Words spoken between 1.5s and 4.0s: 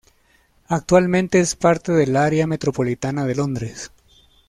parte del área metropolitana de Londres.